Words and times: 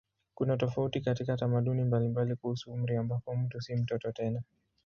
Kuna 0.35 0.57
tofauti 0.57 1.01
katika 1.01 1.37
tamaduni 1.37 1.83
mbalimbali 1.83 2.35
kuhusu 2.35 2.71
umri 2.71 2.97
ambapo 2.97 3.35
mtu 3.35 3.61
si 3.61 3.75
mtoto 3.75 4.11
tena. 4.11 4.41